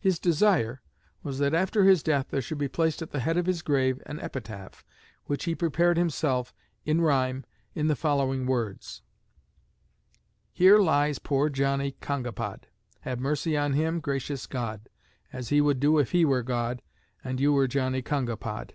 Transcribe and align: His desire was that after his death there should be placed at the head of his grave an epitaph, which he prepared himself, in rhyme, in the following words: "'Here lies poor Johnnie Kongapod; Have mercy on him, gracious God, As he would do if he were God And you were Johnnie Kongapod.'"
His 0.00 0.18
desire 0.18 0.80
was 1.22 1.38
that 1.40 1.52
after 1.52 1.84
his 1.84 2.02
death 2.02 2.28
there 2.30 2.40
should 2.40 2.56
be 2.56 2.68
placed 2.68 3.02
at 3.02 3.10
the 3.10 3.20
head 3.20 3.36
of 3.36 3.44
his 3.44 3.60
grave 3.60 4.00
an 4.06 4.18
epitaph, 4.18 4.82
which 5.26 5.44
he 5.44 5.54
prepared 5.54 5.98
himself, 5.98 6.54
in 6.86 7.02
rhyme, 7.02 7.44
in 7.74 7.88
the 7.88 7.94
following 7.94 8.46
words: 8.46 9.02
"'Here 10.52 10.78
lies 10.78 11.18
poor 11.18 11.50
Johnnie 11.50 11.96
Kongapod; 12.00 12.62
Have 13.00 13.20
mercy 13.20 13.58
on 13.58 13.74
him, 13.74 14.00
gracious 14.00 14.46
God, 14.46 14.88
As 15.34 15.50
he 15.50 15.60
would 15.60 15.80
do 15.80 15.98
if 15.98 16.12
he 16.12 16.24
were 16.24 16.42
God 16.42 16.80
And 17.22 17.38
you 17.38 17.52
were 17.52 17.68
Johnnie 17.68 18.00
Kongapod.'" 18.00 18.72